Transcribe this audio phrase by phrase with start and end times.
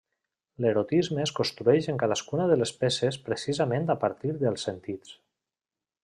[0.63, 5.13] L'erotisme es construeix en cadascuna de les peces precisament a partir dels sentits.